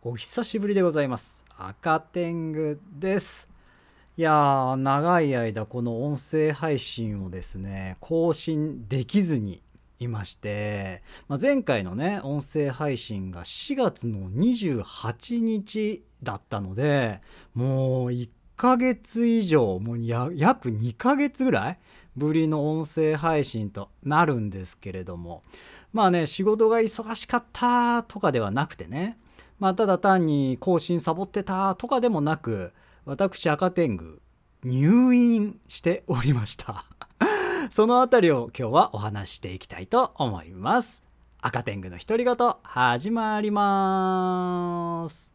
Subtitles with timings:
[0.00, 1.44] お久しぶりでございます。
[1.56, 3.48] 赤天狗です。
[4.16, 9.60] いやー長い間この音声配信をですね更新できずに
[9.98, 17.20] いまして、まあ、前回のね音声配信が4月の28日だったので
[17.52, 21.78] もう1ヶ月以上もう約2ヶ月ぐらい
[22.16, 25.42] ぶりの音声配信となるんですけれども
[25.92, 29.18] まあね仕事が忙しかったとかではなくてね
[29.58, 32.72] まあただ単に更新サボってたとかでもなく
[33.04, 34.20] 私赤天狗
[34.64, 36.84] 入院しておりました。
[37.70, 41.04] そのあたりを今日はお話していきたいと思います。
[41.40, 45.32] 赤天狗の独り言始まります。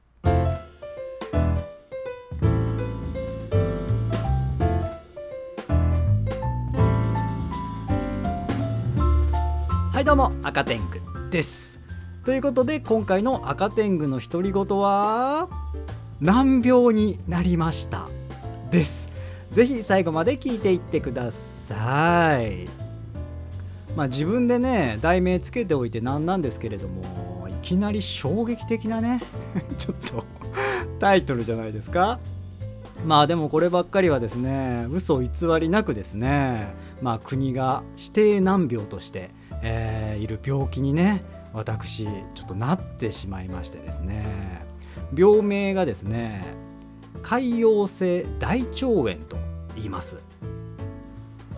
[9.91, 11.72] はいどうも赤天狗です。
[12.25, 15.49] ということで今回の赤天狗の独り言は
[16.21, 18.07] 難病になりました
[18.71, 19.09] です。
[19.51, 22.69] ぜひ最後まで聞いていってください。
[23.97, 29.21] まあ自分でね題名つけておいてなんなんですけれどもいきなり衝撃的なね
[29.77, 30.25] ちょっと
[30.99, 32.19] タイトルじゃないですか。
[33.05, 39.31] まあでもこればっかりはですね嘘偽りなくですねまあ国が指定難病として
[39.63, 41.23] えー、いる病気にね
[41.53, 42.11] 私ちょ
[42.43, 44.25] っとなってしまいましてですね。
[45.15, 46.43] 病名がですね
[47.21, 49.37] 潰瘍性大腸炎と
[49.75, 50.17] 言います。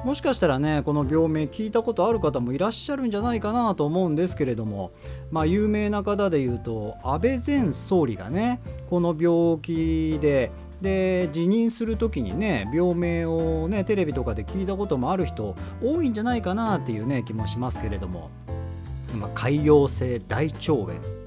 [0.04, 4.92] もしかしたらねこの病名聞いたことある方もいらっしゃるんじゃないかなと思うんですけれども
[5.32, 18.30] まあ有名な方で言うと安倍前総理がねこの病気でで辞任する時にね病名をねテレビとかで聞いたこともある人多いんじゃないかなっていうね気もしますけれども、
[19.16, 21.26] まあ、潰瘍性大腸炎。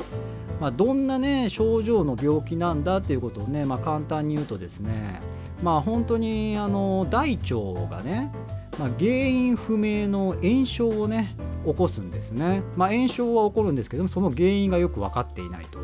[0.61, 5.21] まあ、どんなね症状の病気なんだっていうことをね、まあ、簡単に言うとですね
[5.63, 8.33] まあ本当にあの大腸がね、
[8.79, 15.79] まあ、原因不明の炎症をね起こすんですね、まあ、炎症は起こるんですけどもその原因がよく分かっていないと。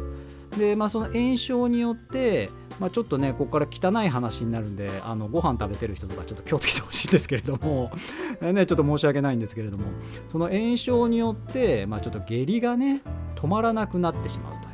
[0.59, 2.49] でまあその炎症によって
[2.81, 7.93] まあ、ちょっとねここから汚い話になるんであのご飯食べてる人とかちょっと気をつけてほしいんですけれども
[8.41, 9.85] ね、ちょっと申し訳ないんですけれども
[10.29, 13.03] その炎症によって、まあ、ちょっと下痢がね
[13.37, 14.65] 止まらなくなってしまうという。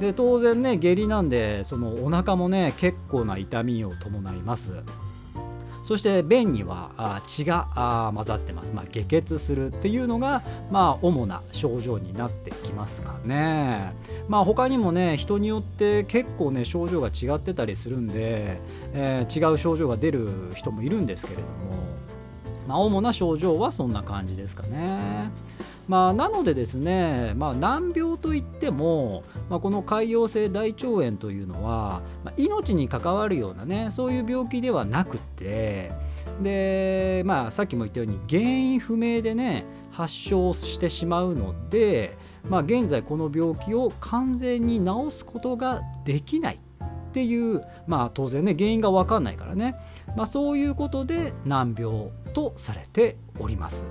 [0.00, 4.72] で当然ね下痢なんでそのお腹もね結構な痛みを伴います。
[5.90, 13.92] そして便には血が混ざってます、まあ、下血するっていうのが、まあ、主な症状になってきますかね。
[14.28, 18.60] まあ、他にもね人によって結構ね症状が違ってたりするんで、
[18.92, 21.48] えー、違う症状が出る人もいるんですけれども、
[22.70, 25.30] まあ、主な症状はそんな感じですかね。
[25.88, 35.90] まあ、なのでですね、まあ、難病といっても、まあ、この潰瘍性大腸炎というのは、まあ、命に関わるようなねそういう病気ではなくて
[36.40, 42.16] で、まあ、さっきも言ったように原因不明でね発症してしまうので、
[42.48, 46.60] まあ、現在この病気を完全に治すことができない
[47.10, 49.74] っていうまあ当然ね原因が分かんないからね、
[50.16, 53.84] まあ、そういうことで難病とされております。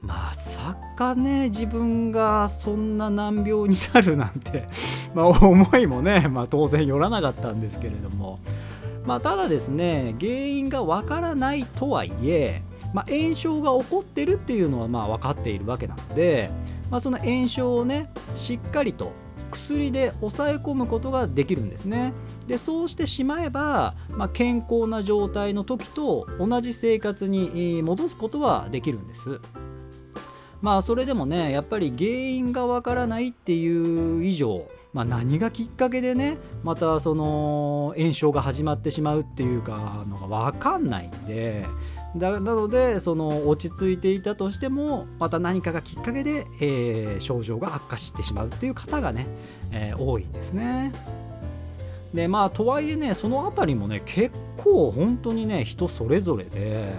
[0.00, 4.68] まさかね自分がそんな難病になるなんて
[5.14, 8.38] まあ思いもね、まあ、当然よらなかったんですけれども、
[9.04, 12.62] まあ、ただですね原因がわからないとはいえ、
[12.94, 16.50] まあ、炎症が起こってるっていうのはまあ分かっているわけなので、
[16.88, 19.10] まあ、その炎症をねしっかりと
[19.56, 22.12] 薬で抑え込むことができるんですね。
[22.46, 29.40] でそうしてしまえば、まあ、健康な状態の時と同じ生活に戻すことはできるんです。
[30.60, 41.66] まあそれでもねやっぱり原因がわからないっていう以上、まあ、何がきっかけでねまたその炎症が始まってしまうっていうかのが分かんないんで
[42.14, 49.26] だなのでその落ち着いていたとしてもまた何かがきっかけで、えー、症状が悪化してしまうっていう方がね、
[49.72, 50.92] えー、多いんですね。
[52.14, 56.94] でまあとはいえねその辺りもね結構本当にね人それぞれで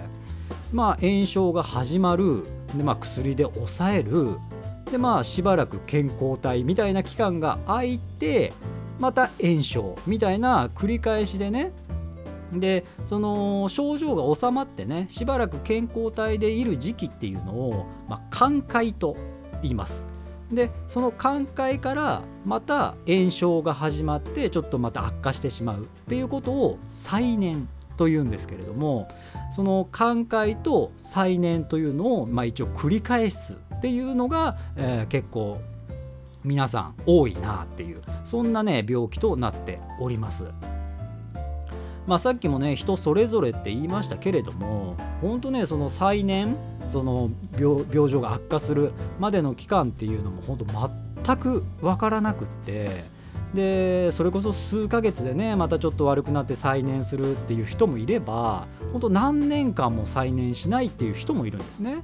[0.72, 2.44] まあ炎症が始まる
[2.76, 4.38] で、まあ、薬で抑える
[4.90, 8.52] でまあしばらく健康体みたいな期間が空いて
[8.98, 11.72] また炎症みたいな繰り返しでね
[12.52, 19.16] でその症状が治まってねしばらく健康体でいる時期っていうのを、まあ、寛解と
[19.62, 20.06] 言います
[20.50, 27.68] でその寛解からまた炎症が始まってちょっとまた悪化してしまうっていうことを再燃
[27.98, 29.08] というんですけれども
[29.52, 35.60] その寛解と再燃というのを、まあ、一応繰り返すっていうのが、えー、結構
[36.44, 40.46] 皆さん多いなっていうそんなね病気となっております。
[42.08, 46.56] まあ、さっきもね人それぞれって言いましたけれども本当ねその再燃
[46.88, 50.90] その病状が悪化するまでの期間っていうのも本当
[51.24, 53.04] 全く分からなくって
[53.52, 62.02] でそれこそ数ヶ月でねまたちょっと悪くなって再燃するっていう人もいれば本当何年間も再燃しないっていう人もいるんですね。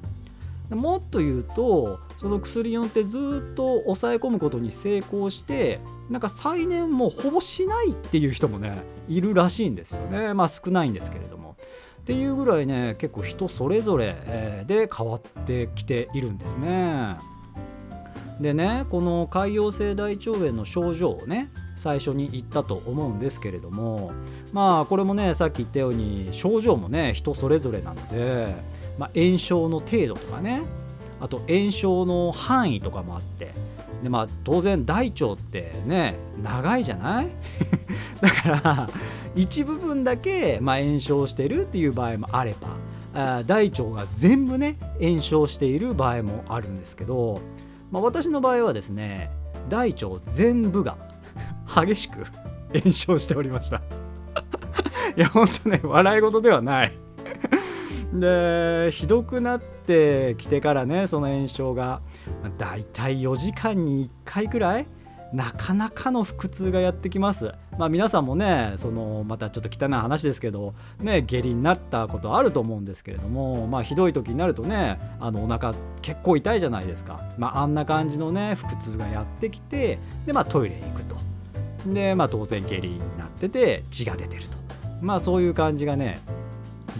[0.71, 10.33] もっと言うとその薬によってずっと抑え込むことに成功してなんか再燃もほぼしないっていう人もねいるらしいんですよね。
[10.33, 11.55] まあ少ないんですけれども。
[12.01, 17.19] っていうぐらいね結構人それぞれで変わってきているんですね。
[18.41, 24.13] でねこの潰瘍性大腸炎の症状をね最初に言ったと思うんですけれども
[24.55, 28.55] まあこれもねさっき言ったように症状もね人それぞれなので
[28.99, 30.63] まあ、炎症の程度とかね
[31.21, 33.53] あと炎症の範囲とかもあって。
[34.03, 37.29] で、まあ、当然大腸ってね長いじゃない？
[38.21, 38.89] だから
[39.35, 42.55] 一部分だけ、まあ、炎症してるっていう場合もあれ
[43.15, 47.41] ばあ大腸が全部ね炎症している場合もあるんですけど、
[47.91, 49.31] まあ、私の場合はですね
[49.71, 50.97] 大腸全部が
[51.87, 52.25] 激しく
[52.79, 53.81] 炎症しておりました。
[55.17, 56.99] いやほんとね笑い事ではない。
[58.15, 62.01] でひどくなってきてからねその炎症が、
[62.59, 64.87] だいたい4時間に1回くらい
[65.35, 67.53] なかなかの腹痛がやってきます。
[67.77, 77.21] まあ皆さんもね、そのまたちょっと汚い話ですけど、ね、下痢になったことあると思うんですけれども、まあひどい時になるとね、あのお腹結構痛いじゃないですか。
[77.37, 81.17] まああんな感じのね、腹痛がやってきて、でまあトイレに行くと。
[81.85, 84.57] でまあ当然下痢になってて血が出てると。
[85.01, 86.21] まあそういう感じがね、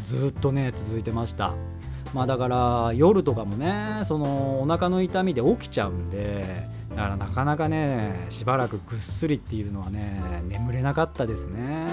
[0.03, 1.55] ずっとね続いてました。
[2.13, 11.87] まあだから夜とかもねそのお腹の痛みで起きちゃうんでだからなかなかねしばらくぐっすりっていうのはね眠れなかったですね。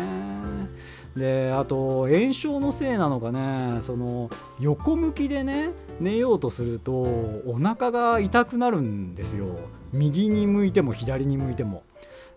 [1.16, 9.60] であと炎症のせいなのかねその横向きでね寝ようとするとお腹が痛くなるんですよ。
[9.92, 11.84] 右に向いても左に向いても。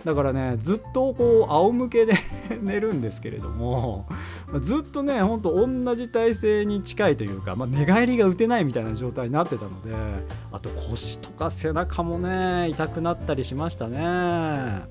[0.05, 2.15] だからねずっとこう仰向けで
[2.61, 4.07] 寝るんですけれども
[4.61, 9.95] ずっとねほんと同じ体勢に近いというか、まあ、寝返りが打てないみたいな状態になってたので
[10.53, 14.83] あと腰とか背中もね痛くなったりしましたね。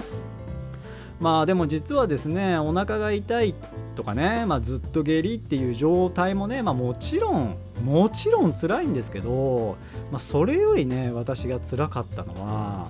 [1.19, 3.55] まあでも実はですねお腹が痛い
[3.95, 9.77] とかね、まあ、ずっと下痢っていう状態もね、まあ、もちろんもちろん辛いんですけど、
[10.11, 12.87] まあ、それよりね私が辛かったのは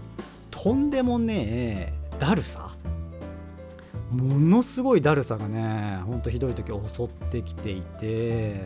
[0.49, 2.72] とんでもねえだるさ。
[4.13, 8.65] ものすごいだるさがねほんとひどい時襲ってきていて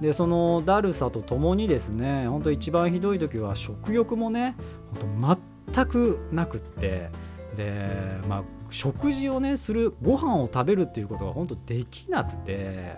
[0.00, 4.56] でそのだるさとともにですねほんと一番ひどい時は食欲もね
[5.00, 5.38] ほんと
[5.74, 7.10] 全くなくって
[7.56, 12.94] でまあ食事をねするご飯を食べるっていうことが本当できなくて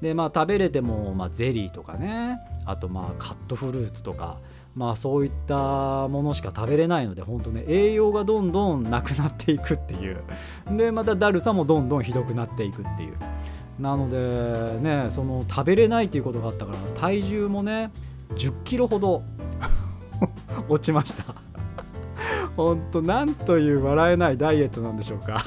[0.00, 4.38] でまあ食べれても、まあ、ゼリーとかねあとまあカットフルーツとか
[4.74, 10.22] まあそういったものしか食べれないので本当ね栄養がどんどんなくなっていくっていう。
[10.70, 13.14] でまただるさもどんどんひどくなっていくっていう。
[13.78, 17.90] なのでねその食べれないっていうことがあったから体重もね
[18.34, 19.22] 1 0キロほど
[20.68, 21.34] 落ちました。
[22.56, 25.44] 本当なんという笑えないダイエットなんでしょうか。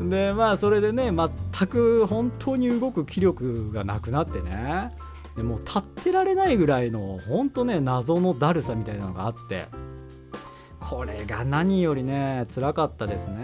[0.00, 4.96] でまあそれでね全く本当に動く気力がなくなってね
[5.38, 9.66] でもう立ってられないぐらいの本当ね謎のだるさみたいなのがあって。
[10.80, 13.36] これが何よりね辛かったですね。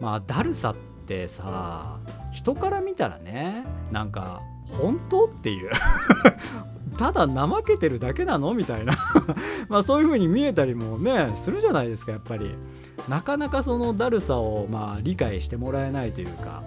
[0.00, 1.98] まあだるさってさ
[2.32, 5.70] 人から見たらねなんか本当っていう。
[6.98, 8.52] ただ怠けてるだけなの？
[8.54, 8.94] みたいな。
[9.68, 12.54] まあそういう風に見えたりもねするじゃないですかやっぱり。
[13.08, 16.62] なかなかそのだるさをまあ理解してもらえないというか。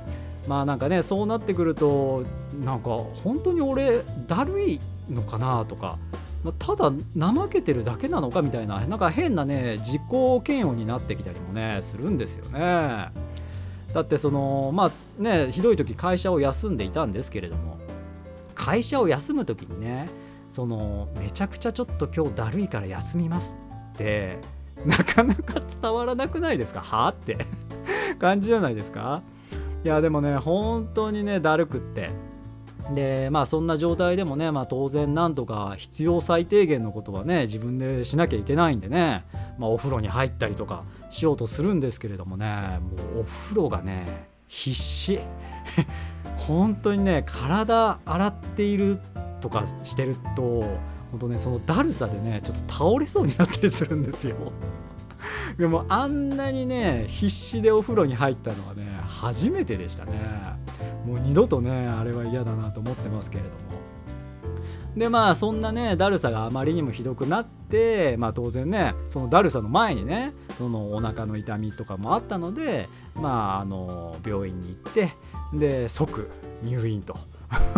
[0.48, 2.24] まあなんかねそうなってくると
[2.64, 2.90] なんか
[3.24, 5.98] 本当に俺だるいのかなとか
[6.44, 10.02] まただ怠けてるだけなのかみたいななんか変なね自己
[10.48, 13.10] 嫌悪になってきたりもねするんですよね。
[13.94, 17.78] だってそのまあねひどい時会社を休んでいたんですけれども
[18.54, 20.10] 会社を休む時にね
[20.50, 23.58] そのめちゃくちゃちょっと今日だるいから休みます
[23.94, 24.40] って
[24.86, 26.82] なかなか伝わらなくないですか？
[26.82, 27.38] はあって。
[28.20, 29.24] 感じじゃないですか？
[29.86, 32.10] いやでもね本当にねだるくって。
[32.94, 39.25] でまあそんな状態でもね、まあ、当然なんとか必要最低限のことはね自分でしなきゃいけないんでね、
[39.58, 45.20] まあ、お風呂に入ったりとかしようとするんですけれどもねもうお風呂がね必死。
[46.38, 49.00] 本当にね体洗っている
[49.42, 50.62] とかしてると
[51.12, 54.36] 本当ねそのだるさでねちょっと倒れそうになったりするんですよ。
[55.58, 60.12] でもあんなにね必死でお風呂に入ったのはね初めてでしたね
[61.06, 63.86] もう二度とねあれは嫌だなと思ってますけれども
[64.98, 75.14] でまあそんなねだるさがあまりにもひどくなってまあ当然ねそのだるさの前にねそのお腹の痛みとかもあったのでまああの病院に行って
[75.54, 76.30] で即
[76.64, 77.18] 入院と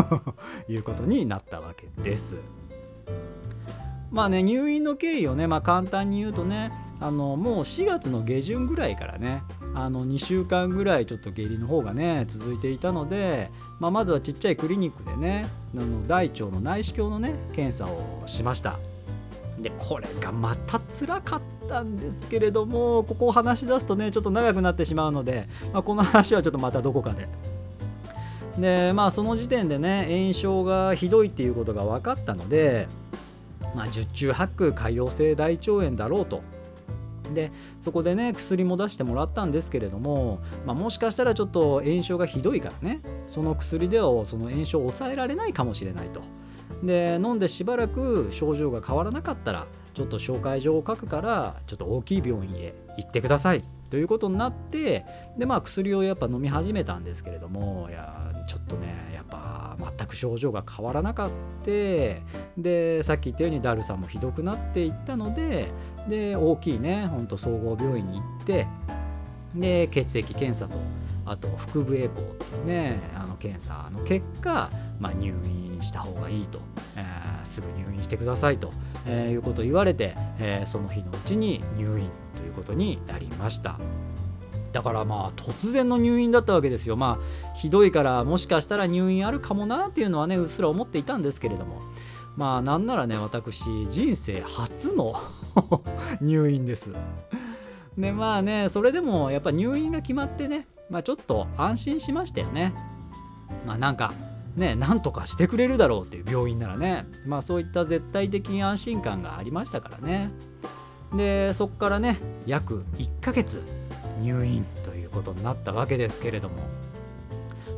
[0.70, 2.36] いうことになったわけです。
[4.10, 9.44] まあね入院の経緯をね、まあ、簡単に言うとねあのもう4月の下旬ぐらいからね
[9.76, 18.80] あの2週間ぐらいちょっと下痢の方がね続いていたので、まあ、まずはちっちゃいクリニックでねあの大腸の内視鏡のね検査をしました。
[19.60, 27.28] でこれがまた辛かったんですけれどもここを話し出すとねちょっと長くなってしまうので、まあ、この話はちょっとまたどこかで。
[28.60, 32.88] でまあその時点でね炎症がひどいっていうことが分かったので
[33.76, 36.42] まあ、十中八九潰瘍性大腸炎だろうと
[37.34, 46.22] でそこでね薬も出してもらったんですけれども、まあ、もしかしたらちょっと炎症がひどいからねその薬ではその炎症を抑えられないかもしれないと。
[46.84, 55.06] で飲んでしばらく症状が変わらなかったらちょっと紹介状を書くからちょっと大きい病院へ行ってくださいということになって
[55.38, 61.30] でまあ薬をやっぱ飲み始めたんですけれどもいやちょっとねやっぱ全く症状が変わらなかっ
[61.64, 62.24] て
[62.58, 65.68] でさっき言ったようにだるさもひどくなっていったので
[66.08, 68.68] で大きいねほんと総合病院に行って
[69.54, 70.80] で血液検査と
[71.26, 76.60] あと腹部エコーっていうねあの検査の結果、まあ、入院した方がいいと、
[76.96, 78.72] えー、すぐ入院してくださいと、
[79.06, 83.78] えー、いうことを言われて、えー、その日のうちに入院ということになりました。
[84.72, 86.96] だからまあ突然の入院だったわけですよ。
[86.96, 91.80] まあひどいからもしかしたら入院あるかもなっていうのはねうっすら思っていたんですけれども。
[92.38, 95.20] まあなんならね私人生初の
[96.22, 96.92] 入院です。
[97.98, 102.74] でまあねそれでもやっぱ入院が決まってねまあちょっと安心しましたよね。
[103.66, 104.14] まあなんか
[104.56, 107.08] ねなんとかしてくれるだろうっていう病院ならね。
[107.26, 110.32] まあそういった絶対的安心感がありましたからね。
[111.16, 113.64] でそこからね約1ヶ月。
[114.20, 116.56] 入院ということになったわけですけれども。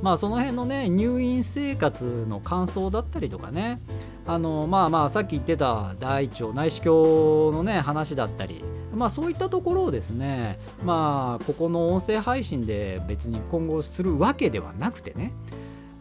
[0.02, 3.80] まあその辺のね入院生活の感想だったりとかね。
[4.26, 8.64] あのまあまあさっき言ってた大腸内視鏡のね話だったり。
[8.96, 15.34] まあそういったところをですねまあここの音声配信で別に今後するわけではなくてね。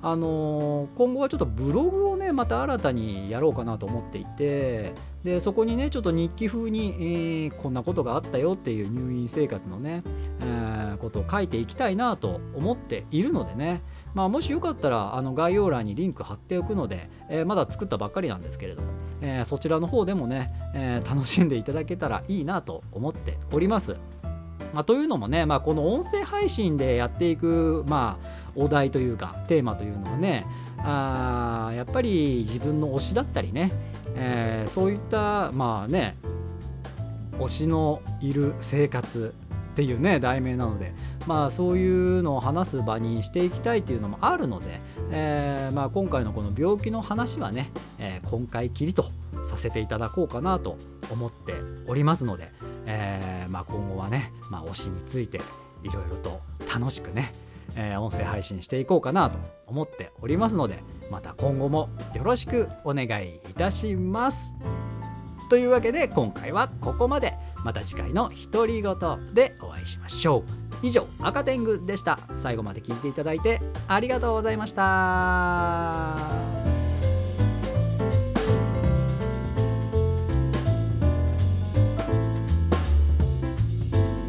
[0.01, 4.93] あの今後はちょっとブログをねまた新たにやろうかなと思っていて。
[5.29, 10.03] でそこにねちょっと日記風に、えー、こんなことがあったよっていう入院生活のね、
[10.41, 13.83] えー、ことを書いていきたいなと思っているのでね、
[14.15, 18.89] まあ、もしよかったらあの概要欄にリンク貼っておくので、えー、まだ作ったばっかりなんですけれども、
[19.21, 23.97] えそちらの方でもね、え楽しんでいただけたらいいなと思っております。
[24.73, 30.45] まあ、というのもね、まあ、この音声配信でやっていく、まあ、お題というかテーマというのはね
[30.79, 33.73] あやっぱり自分の推しだったりね、
[34.19, 36.17] えー、そういったまあね
[37.39, 39.35] 推しのいる生活
[39.73, 40.93] っていうね題名なので
[41.27, 49.05] まあそういうのを話す場にしていきたいっていうのもあるので、えー、まあ今回のこの病気の話はね、えー、今回きりと
[49.45, 50.77] させていただこうかなと
[51.11, 51.55] 思って
[51.87, 52.51] おりますので、
[52.87, 55.41] え、まあ、今後はね、まあ、推しについて
[55.85, 56.41] いろいろと
[56.73, 57.33] 楽しくね、
[57.81, 64.57] えー、音声配信していこうかなと思っておりますのでまた今後もよろしくお願いいたします。
[65.49, 67.35] というわけで今回はここまで。
[67.65, 68.95] また次回の独り言
[69.35, 70.87] でお会いしましょう。
[70.87, 72.19] 以上赤天狗でした。
[72.33, 76.68] 最後まで聞いていただいてありがとうございました。